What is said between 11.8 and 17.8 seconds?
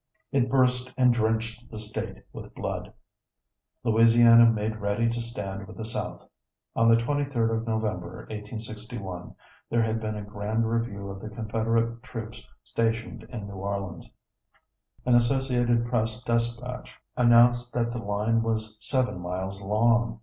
troops stationed in New Orleans. An associated press despatch announced